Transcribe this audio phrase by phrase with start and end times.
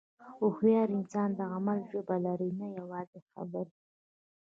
[0.39, 3.73] هوښیار انسان د عمل ژبه لري، نه یوازې خبرې.